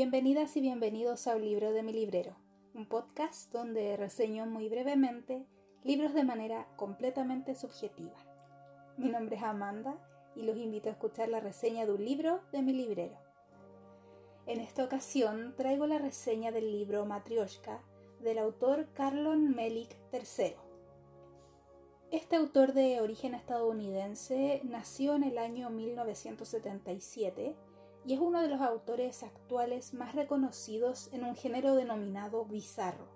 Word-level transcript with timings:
Bienvenidas 0.00 0.56
y 0.56 0.62
bienvenidos 0.62 1.26
a 1.26 1.36
Un 1.36 1.44
libro 1.44 1.72
de 1.72 1.82
mi 1.82 1.92
librero, 1.92 2.34
un 2.72 2.86
podcast 2.86 3.52
donde 3.52 3.98
reseño 3.98 4.46
muy 4.46 4.70
brevemente 4.70 5.44
libros 5.84 6.14
de 6.14 6.24
manera 6.24 6.66
completamente 6.76 7.54
subjetiva. 7.54 8.16
Mi 8.96 9.10
nombre 9.10 9.36
es 9.36 9.42
Amanda 9.42 9.98
y 10.34 10.44
los 10.44 10.56
invito 10.56 10.88
a 10.88 10.92
escuchar 10.92 11.28
la 11.28 11.40
reseña 11.40 11.84
de 11.84 11.92
un 11.92 12.02
libro 12.02 12.40
de 12.50 12.62
mi 12.62 12.72
librero. 12.72 13.18
En 14.46 14.60
esta 14.60 14.84
ocasión 14.84 15.52
traigo 15.54 15.86
la 15.86 15.98
reseña 15.98 16.50
del 16.50 16.72
libro 16.72 17.04
Matryoshka 17.04 17.82
del 18.22 18.38
autor 18.38 18.86
Carlon 18.94 19.54
Melik 19.54 19.94
III. 20.14 20.54
Este 22.10 22.36
autor 22.36 22.72
de 22.72 23.02
origen 23.02 23.34
estadounidense 23.34 24.62
nació 24.64 25.14
en 25.16 25.24
el 25.24 25.36
año 25.36 25.68
1977 25.68 27.54
y 28.04 28.14
es 28.14 28.20
uno 28.20 28.40
de 28.40 28.48
los 28.48 28.60
autores 28.60 29.22
actuales 29.22 29.94
más 29.94 30.14
reconocidos 30.14 31.10
en 31.12 31.24
un 31.24 31.36
género 31.36 31.74
denominado 31.74 32.44
bizarro. 32.44 33.08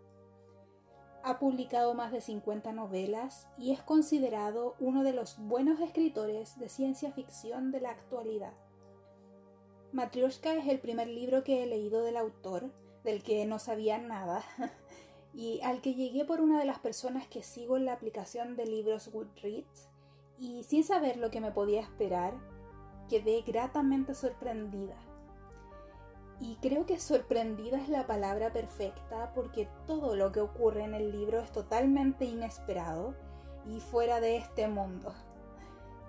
Ha 1.23 1.39
publicado 1.39 1.95
más 1.95 2.13
de 2.13 2.21
50 2.21 2.73
novelas 2.73 3.49
y 3.57 3.73
es 3.73 3.83
considerado 3.83 4.77
uno 4.79 5.03
de 5.03 5.15
los 5.15 5.39
buenos 5.39 5.81
escritores 5.81 6.59
de 6.59 6.69
ciencia 6.69 7.13
ficción 7.13 7.71
de 7.71 7.81
la 7.81 7.91
actualidad. 7.91 8.53
Matryoshka 9.93 10.53
es 10.55 10.69
el 10.69 10.81
primer 10.81 11.09
libro 11.09 11.45
que 11.45 11.63
he 11.63 11.67
leído 11.67 12.03
del 12.03 12.17
autor, 12.17 12.71
del 13.05 13.23
que 13.23 13.47
no 13.47 13.59
sabía 13.59 13.97
nada, 13.97 14.43
y 15.33 15.61
al 15.63 15.81
que 15.81 15.95
llegué 15.95 16.25
por 16.25 16.41
una 16.41 16.59
de 16.59 16.67
las 16.67 16.81
personas 16.81 17.27
que 17.27 17.43
sigo 17.43 17.77
en 17.77 17.87
la 17.87 17.95
aplicación 17.95 18.57
de 18.57 18.67
libros 18.67 19.09
Goodreads, 19.09 19.89
y 20.39 20.65
sin 20.65 20.85
saber 20.85 21.17
lo 21.17 21.31
que 21.31 21.41
me 21.41 21.53
podía 21.53 21.81
esperar, 21.81 22.35
quedé 23.09 23.43
gratamente 23.43 24.15
sorprendida. 24.15 24.97
Y 26.41 26.57
creo 26.57 26.85
que 26.85 26.99
sorprendida 26.99 27.79
es 27.79 27.89
la 27.89 28.07
palabra 28.07 28.53
perfecta 28.53 29.33
porque 29.35 29.69
todo 29.87 30.17
lo 30.17 30.33
que 30.33 30.41
ocurre 30.41 30.85
en 30.85 30.95
el 30.95 31.13
libro 31.13 31.41
es 31.41 31.53
totalmente 31.53 32.25
inesperado 32.25 33.15
y 33.67 33.81
fuera 33.81 34.21
de 34.21 34.37
este 34.37 34.69
mundo. 34.69 35.15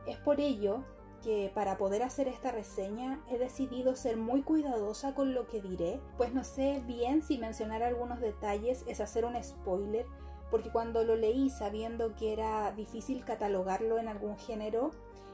Es 0.08 0.18
por 0.18 0.40
ello 0.40 0.84
que 1.24 1.52
para 1.54 1.78
poder 1.78 2.04
hacer 2.04 2.28
esta 2.28 2.52
reseña 2.52 3.24
he 3.30 3.38
decidido 3.38 3.96
ser 3.96 4.18
muy 4.18 4.44
cuidadosa 4.44 5.16
con 5.16 5.34
lo 5.34 5.48
que 5.48 5.62
diré, 5.62 6.00
pues 6.18 6.34
no 6.34 6.44
sé 6.44 6.84
bien 6.86 7.24
si 7.24 7.38
mencionar 7.40 7.82
algunos 7.82 8.20
detalles 8.20 8.84
es 8.88 9.00
hacer 9.00 9.26
un 9.26 9.42
spoiler, 9.44 10.06
porque 10.52 10.70
cuando 10.72 11.04
lo 11.04 11.16
leí 11.16 11.50
sabiendo 11.50 12.16
que 12.16 12.34
era 12.34 12.72
difícil 12.72 13.24
catalogarlo 13.24 13.98
en 13.98 14.08
algún 14.08 14.38
género, 14.38 14.92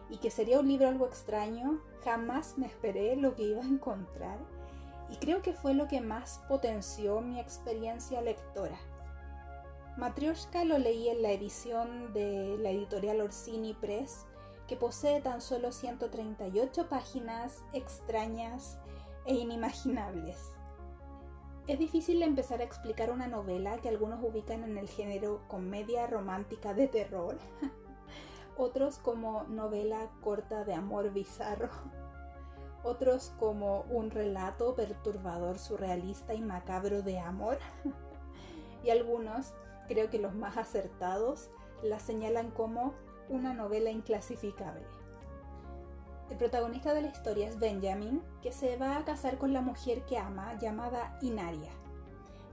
y 0.09 0.17
que 0.17 0.29
sería 0.29 0.59
un 0.59 0.67
libro 0.67 0.89
algo 0.89 1.07
extraño, 1.07 1.79
jamás 2.03 2.57
me 2.57 2.67
esperé 2.67 3.15
lo 3.15 3.33
que 3.33 3.43
iba 3.43 3.61
a 3.61 3.67
encontrar 3.67 4.37
y 5.11 5.17
creo 5.17 5.41
que 5.41 5.53
fue 5.53 5.73
lo 5.73 5.87
que 5.87 6.01
más 6.01 6.41
potenció 6.47 7.21
mi 7.21 7.39
experiencia 7.39 8.21
lectora. 8.21 8.77
Matryoshka 9.97 10.63
lo 10.63 10.77
leí 10.77 11.09
en 11.09 11.21
la 11.21 11.31
edición 11.31 12.13
de 12.13 12.57
la 12.59 12.69
editorial 12.69 13.19
Orsini 13.19 13.73
Press, 13.73 14.25
que 14.67 14.77
posee 14.77 15.19
tan 15.19 15.41
solo 15.41 15.73
138 15.73 16.87
páginas 16.87 17.61
extrañas 17.73 18.79
e 19.25 19.35
inimaginables. 19.35 20.37
Es 21.67 21.77
difícil 21.77 22.23
empezar 22.23 22.59
a 22.59 22.63
explicar 22.63 23.11
una 23.11 23.27
novela 23.27 23.77
que 23.77 23.89
algunos 23.89 24.23
ubican 24.23 24.63
en 24.63 24.77
el 24.79 24.89
género 24.89 25.41
comedia 25.47 26.07
romántica 26.07 26.73
de 26.73 26.87
terror, 26.87 27.37
otros 28.57 28.97
como 28.97 29.43
novela 29.43 30.09
corta 30.21 30.63
de 30.63 30.73
amor 30.73 31.13
bizarro, 31.13 31.69
otros 32.83 33.31
como 33.39 33.81
un 33.91 34.09
relato 34.09 34.75
perturbador, 34.75 35.59
surrealista 35.59 36.33
y 36.33 36.41
macabro 36.41 37.03
de 37.03 37.19
amor, 37.19 37.59
y 38.83 38.89
algunos, 38.89 39.53
creo 39.87 40.09
que 40.09 40.17
los 40.17 40.33
más 40.33 40.57
acertados, 40.57 41.51
la 41.83 41.99
señalan 41.99 42.49
como 42.49 42.95
una 43.29 43.53
novela 43.53 43.91
inclasificable. 43.91 45.00
El 46.31 46.37
protagonista 46.37 46.93
de 46.93 47.01
la 47.01 47.09
historia 47.09 47.49
es 47.49 47.59
Benjamin, 47.59 48.23
que 48.41 48.53
se 48.53 48.77
va 48.77 48.95
a 48.95 49.03
casar 49.03 49.37
con 49.37 49.51
la 49.51 49.59
mujer 49.59 50.05
que 50.05 50.17
ama 50.17 50.57
llamada 50.57 51.17
Inaria, 51.21 51.73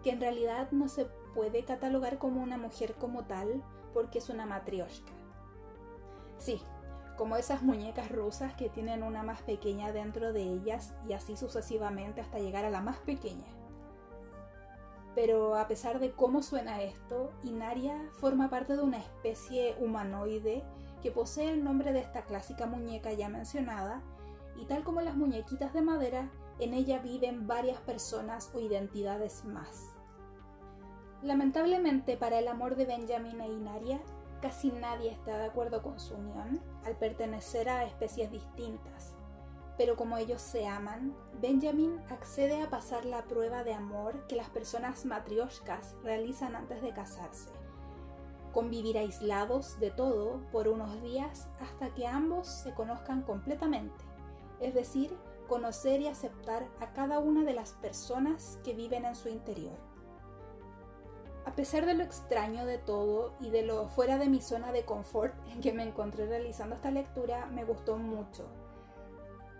que 0.03 0.11
en 0.11 0.21
realidad 0.21 0.73
no 0.73 0.89
se 0.89 1.05
puede 1.33 1.65
catalogar 1.65 2.19
como 2.19 2.43
una 2.43 2.59
mujer 2.59 2.95
como 2.95 3.23
tal 3.27 3.63
porque 3.95 4.19
es 4.19 4.31
una 4.31 4.47
matrioshka. 4.47 5.13
Sí, 6.39 6.61
como 7.17 7.37
esas 7.37 7.63
muñecas 7.63 8.11
rusas 8.11 8.53
que 8.55 8.69
tienen 8.69 9.05
una 9.05 9.23
más 9.23 9.43
pequeña 9.43 9.93
dentro 9.93 10.33
de 10.33 10.43
ellas 10.43 10.97
y 11.09 11.13
así 11.13 11.37
sucesivamente 11.37 12.21
hasta 12.21 12.41
llegar 12.41 12.65
a 12.65 12.71
la 12.71 12.81
más 12.81 12.97
pequeña. 12.99 13.47
Pero 15.15 15.55
a 15.55 15.69
pesar 15.69 16.01
de 16.01 16.11
cómo 16.11 16.43
suena 16.43 16.83
esto, 16.83 17.31
Inaria 17.45 17.97
forma 18.19 18.51
parte 18.51 18.75
de 18.75 18.83
una 18.83 18.99
especie 18.99 19.77
humanoide 19.79 20.65
que 21.01 21.11
posee 21.11 21.51
el 21.51 21.65
nombre 21.65 21.93
de 21.93 22.01
esta 22.01 22.23
clásica 22.23 22.67
muñeca 22.67 23.13
ya 23.13 23.29
mencionada, 23.29 24.03
y 24.57 24.65
tal 24.67 24.85
como 24.85 25.01
las 25.01 25.17
muñequitas 25.17 25.73
de 25.73 25.83
madera, 25.83 26.31
en 26.59 26.75
ella 26.75 26.99
viven 26.99 27.47
varias 27.47 27.79
personas 27.81 28.51
o 28.55 28.61
identidades 28.61 29.45
más. 29.45 29.95
Lamentablemente 31.23 32.17
para 32.17 32.39
el 32.39 32.49
amor 32.49 32.77
de 32.77 32.87
Benjamin 32.87 33.41
e 33.41 33.49
Inaria, 33.49 34.01
Casi 34.41 34.71
nadie 34.71 35.11
está 35.11 35.37
de 35.37 35.47
acuerdo 35.47 35.83
con 35.83 35.99
su 35.99 36.15
unión 36.15 36.61
al 36.85 36.97
pertenecer 36.97 37.69
a 37.69 37.85
especies 37.85 38.31
distintas, 38.31 39.15
pero 39.77 39.97
como 39.97 40.17
ellos 40.17 40.41
se 40.41 40.69
aman, 40.69 41.17
Benjamin 41.41 41.99
accede 42.09 42.63
a 42.63 42.71
pasar 42.71 43.05
la 43.05 43.25
prueba 43.25 43.65
de 43.65 43.75
amor 43.75 44.27
que 44.29 44.37
las 44.37 44.49
personas 44.49 45.05
matrioshkas 45.05 45.97
realizan 46.05 46.55
antes 46.55 46.83
de 46.83 46.93
casarse. 46.93 47.51
Convivir 48.59 48.99
aislados 48.99 49.79
de 49.79 49.93
todo 49.93 50.41
por 50.51 50.67
unos 50.67 51.01
días 51.01 51.49
hasta 51.61 51.95
que 51.95 52.09
ambos 52.09 52.49
se 52.49 52.75
conozcan 52.75 53.23
completamente, 53.23 54.05
es 54.59 54.75
decir, 54.75 55.17
conocer 55.47 56.01
y 56.01 56.09
aceptar 56.09 56.67
a 56.81 56.93
cada 56.93 57.21
una 57.21 57.45
de 57.45 57.53
las 57.55 57.75
personas 57.75 58.59
que 58.65 58.75
viven 58.75 59.05
en 59.05 59.15
su 59.15 59.29
interior. 59.29 59.77
A 61.47 61.55
pesar 61.55 61.87
de 61.87 61.95
lo 61.95 62.03
extraño 62.03 62.67
de 62.67 62.79
todo 62.79 63.33
y 63.39 63.51
de 63.51 63.63
lo 63.63 63.87
fuera 63.87 64.19
de 64.19 64.29
mi 64.29 64.41
zona 64.41 64.73
de 64.73 64.85
confort 64.85 65.37
en 65.53 65.61
que 65.61 65.73
me 65.73 65.85
encontré 65.85 66.27
realizando 66.27 66.75
esta 66.75 66.91
lectura, 66.91 67.47
me 67.47 67.63
gustó 67.63 67.97
mucho. 67.97 68.45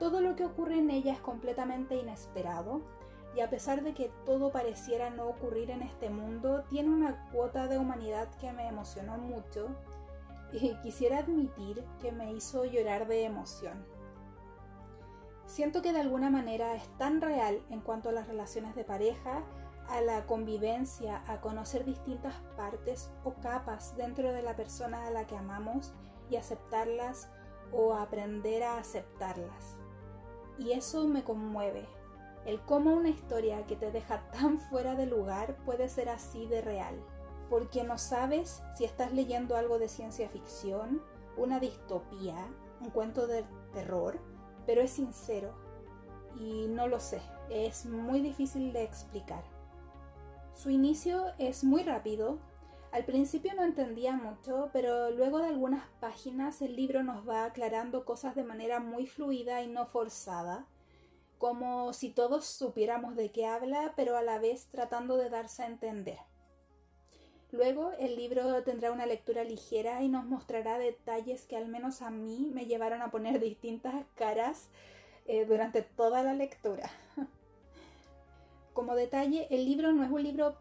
Todo 0.01 0.21
lo 0.21 0.35
que 0.35 0.45
ocurre 0.45 0.77
en 0.77 0.91
ella 0.91 1.13
es 1.13 1.21
completamente 1.21 1.95
inesperado 1.95 2.83
y 3.35 3.41
a 3.41 3.51
pesar 3.51 3.83
de 3.83 3.95
que 3.95 4.11
todo 4.25 4.51
pareciera 4.51 5.11
no 5.11 5.27
ocurrir 5.27 5.71
en 5.71 5.83
este 5.83 6.11
mundo, 6.11 6.65
tiene 6.71 6.91
una 6.91 7.31
cuota 7.31 7.69
de 7.69 7.79
humanidad 7.79 8.29
que 8.41 8.53
me 8.53 8.69
emocionó 8.69 9.19
mucho 9.19 9.69
y 10.53 10.75
quisiera 10.83 11.19
admitir 11.19 11.85
que 12.01 12.13
me 12.13 12.33
hizo 12.33 12.65
llorar 12.65 13.07
de 13.07 13.25
emoción. 13.25 13.85
Siento 15.47 15.83
que 15.83 15.93
de 15.93 16.01
alguna 16.01 16.31
manera 16.31 16.75
es 16.75 16.87
tan 16.99 17.21
real 17.21 17.63
en 17.71 17.81
cuanto 17.81 18.11
a 18.11 18.13
las 18.13 18.27
relaciones 18.27 18.75
de 18.75 18.85
pareja 18.85 19.43
a 19.89 20.03
la 20.03 20.27
convivencia, 20.27 21.23
a 21.27 21.41
conocer 21.41 21.85
distintas 21.85 22.35
partes 22.57 23.11
o 23.25 23.35
capas 23.35 23.97
dentro 23.97 24.33
de 24.33 24.43
la 24.43 24.55
persona 24.55 25.07
a 25.07 25.11
la 25.11 25.27
que 25.27 25.37
amamos 25.37 25.95
y 26.31 26.37
aceptarlas 26.37 27.31
o 27.73 27.95
aprender 27.95 28.63
a 28.63 28.79
aceptarlas. 28.79 29.77
Y 30.59 30.73
eso 30.73 31.09
me 31.09 31.25
conmueve, 31.25 31.89
el 32.49 32.63
cómo 32.63 32.95
una 32.95 33.11
historia 33.11 33.67
que 33.67 33.77
te 33.77 33.93
deja 33.93 34.23
tan 34.33 34.59
fuera 34.59 34.95
de 34.95 35.05
lugar 35.05 35.59
puede 35.67 35.87
ser 35.91 36.09
así 36.09 36.47
de 36.47 36.63
real, 36.63 36.99
porque 37.51 37.85
no 37.85 37.99
sabes 37.99 38.63
si 38.75 38.87
estás 38.87 39.13
leyendo 39.13 39.55
algo 39.55 39.79
de 39.79 39.87
ciencia 39.87 40.31
ficción, 40.31 41.03
una 41.37 41.61
distopía, 41.61 42.49
un 42.81 42.89
cuento 42.89 43.27
de 43.27 43.45
terror, 43.75 44.19
pero 44.65 44.81
es 44.81 44.93
sincero 44.93 45.53
y 46.41 46.69
no 46.69 46.89
lo 46.89 47.01
sé, 47.01 47.21
es 47.51 47.85
muy 47.85 48.23
difícil 48.23 48.73
de 48.73 48.83
explicar. 48.83 49.45
Su 50.55 50.71
inicio 50.71 51.27
es 51.37 51.65
muy 51.65 51.83
rápido. 51.83 52.39
Al 52.93 53.05
principio 53.05 53.53
no 53.55 53.63
entendía 53.63 54.15
mucho, 54.17 54.71
pero 54.73 55.11
luego 55.11 55.39
de 55.41 55.49
algunas 55.49 55.87
páginas 56.01 56.63
el 56.63 56.77
libro 56.77 57.03
nos 57.03 57.29
va 57.29 57.45
aclarando 57.45 58.07
cosas 58.07 58.35
de 58.35 58.45
manera 58.45 58.81
muy 58.81 59.07
fluida 59.07 59.63
y 59.63 59.69
no 59.69 59.85
forzada, 59.85 60.67
como 61.39 61.93
si 61.93 62.11
todos 62.11 62.47
supiéramos 62.47 63.17
de 63.17 63.31
qué 63.31 63.47
habla, 63.47 63.93
pero 63.97 64.17
a 64.17 64.23
la 64.23 64.39
vez 64.39 64.67
tratando 64.71 65.17
de 65.17 65.31
darse 65.31 65.63
a 65.63 65.67
entender. 65.67 66.19
Luego 67.51 67.93
el 67.99 68.17
libro 68.17 68.63
tendrá 68.63 68.93
una 68.93 69.07
lectura 69.07 69.43
ligera 69.43 70.03
y 70.03 70.09
nos 70.09 70.27
mostrará 70.27 70.79
detalles 70.79 71.47
que 71.47 71.57
al 71.57 71.69
menos 71.69 72.03
a 72.03 72.11
mí 72.11 72.51
me 72.53 72.67
llevaron 72.67 73.01
a 73.01 73.11
poner 73.11 73.41
distintas 73.41 73.95
caras 74.15 74.69
eh, 75.27 75.47
durante 75.47 75.83
toda 75.83 76.23
la 76.23 76.35
lectura. 76.35 76.91
Como 78.75 78.95
detalle, 78.95 79.47
el 79.51 79.65
libro 79.65 79.93
no 79.93 80.05
es 80.05 80.11
un 80.11 80.23
libro 80.23 80.57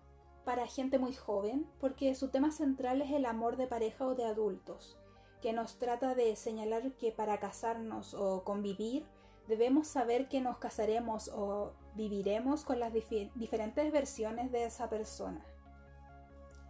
para 0.46 0.66
gente 0.66 0.98
muy 0.98 1.14
joven, 1.14 1.68
porque 1.80 2.16
su 2.16 2.30
tema 2.30 2.52
central 2.52 3.02
es 3.02 3.12
el 3.12 3.26
amor 3.26 3.58
de 3.58 3.68
pareja 3.68 4.08
o 4.08 4.16
de 4.16 4.24
adultos, 4.24 4.98
que 5.42 5.52
nos 5.52 5.78
trata 5.78 6.16
de 6.16 6.36
señalar 6.38 6.94
que 6.94 7.12
para 7.12 7.40
casarnos 7.40 8.14
o 8.14 8.46
convivir 8.46 9.06
debemos 9.48 9.88
saber 9.88 10.28
que 10.28 10.42
nos 10.42 10.58
casaremos 10.58 11.30
o 11.30 11.74
viviremos 11.96 12.64
con 12.64 12.80
las 12.80 12.94
diferentes 12.94 13.92
versiones 13.92 14.52
de 14.52 14.66
esa 14.66 14.90
persona. 14.90 15.44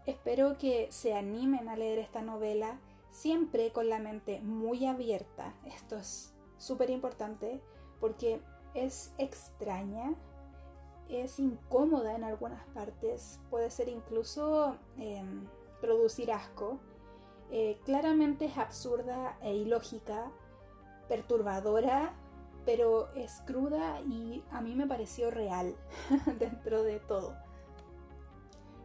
Espero 0.06 0.58
que 0.58 0.88
se 0.92 1.14
animen 1.14 1.68
a 1.68 1.76
leer 1.76 2.00
esta 2.00 2.22
novela 2.22 2.80
siempre 3.10 3.72
con 3.72 3.90
la 3.90 4.00
mente 4.00 4.40
muy 4.42 4.86
abierta. 4.86 5.54
Esto 5.66 5.98
es 5.98 6.34
súper 6.58 6.90
importante 6.90 7.62
porque 8.00 8.42
es 8.74 9.14
extraña, 9.18 10.14
es 11.10 11.40
incómoda 11.40 12.16
en 12.16 12.24
algunas 12.24 12.66
partes, 12.68 13.40
puede 13.50 13.70
ser 13.70 13.90
incluso 13.90 14.78
em, 14.98 15.46
producir 15.82 16.32
asco. 16.32 16.80
Eh, 17.52 17.80
claramente 17.86 18.46
es 18.46 18.58
absurda 18.58 19.38
e 19.42 19.56
ilógica, 19.56 20.32
perturbadora, 21.08 22.14
pero 22.68 23.08
es 23.16 23.42
cruda 23.46 24.02
y 24.02 24.44
a 24.52 24.60
mí 24.60 24.76
me 24.76 24.88
pareció 24.88 25.32
real 25.32 25.74
dentro 26.38 26.84
de 26.84 27.00
todo. 27.00 27.34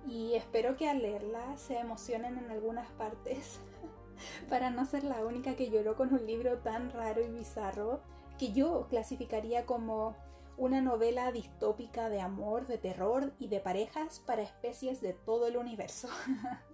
Y 0.06 0.34
espero 0.34 0.76
que 0.76 0.88
al 0.88 1.02
leerla 1.02 1.56
se 1.56 1.80
emocionen 1.80 2.38
en 2.38 2.48
algunas 2.52 2.88
partes 2.92 3.58
para 4.48 4.70
no 4.70 4.86
ser 4.86 5.02
la 5.02 5.26
única 5.26 5.56
que 5.56 5.68
lloró 5.68 5.96
con 5.96 6.14
un 6.14 6.24
libro 6.24 6.58
tan 6.58 6.92
raro 6.92 7.24
y 7.24 7.28
bizarro 7.28 8.00
que 8.38 8.52
yo 8.52 8.86
clasificaría 8.88 9.66
como 9.66 10.14
una 10.56 10.80
novela 10.80 11.32
distópica 11.32 12.08
de 12.08 12.20
amor, 12.20 12.68
de 12.68 12.78
terror 12.78 13.32
y 13.40 13.48
de 13.48 13.58
parejas 13.58 14.20
para 14.20 14.42
especies 14.42 15.00
de 15.00 15.12
todo 15.12 15.48
el 15.48 15.56
universo. 15.56 16.08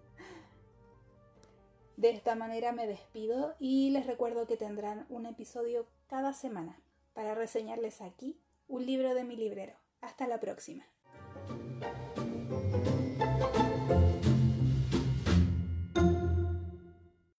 De 1.96 2.10
esta 2.10 2.36
manera 2.36 2.70
me 2.70 2.86
despido 2.86 3.56
y 3.58 3.90
les 3.90 4.06
recuerdo 4.06 4.46
que 4.46 4.56
tendrán 4.56 5.04
un 5.08 5.26
episodio 5.26 5.88
cada 6.06 6.32
semana 6.32 6.80
para 7.18 7.34
reseñarles 7.34 8.00
aquí 8.00 8.38
un 8.68 8.86
libro 8.86 9.12
de 9.12 9.24
mi 9.24 9.34
librero. 9.34 9.74
Hasta 10.00 10.28
la 10.28 10.38
próxima. 10.38 10.86